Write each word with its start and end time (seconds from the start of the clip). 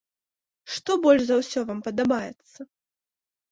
Што 0.77 0.91
больш 1.03 1.21
за 1.27 1.35
ўсё 1.41 1.59
вам 1.69 1.79
падабаецца? 1.89 2.59